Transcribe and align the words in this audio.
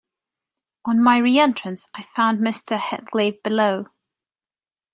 On 0.83 0.99
my 0.99 1.19
re-entrance, 1.19 1.85
I 1.93 2.01
found 2.15 2.39
Mr. 2.39 2.75
Heathcliff 2.79 3.43
below. 3.43 3.85